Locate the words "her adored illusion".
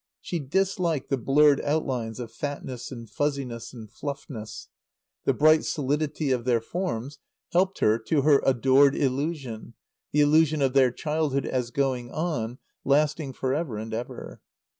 8.23-9.75